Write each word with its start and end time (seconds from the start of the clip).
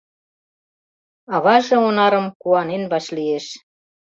Аваже 1.35 1.77
Онарым 1.87 2.27
куанен 2.41 2.83
вашлиеш. 2.91 3.45